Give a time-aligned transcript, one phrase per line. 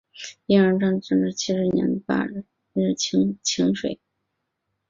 [0.47, 2.41] 然而因为同治十年七月廿八日
[3.45, 3.99] 请水。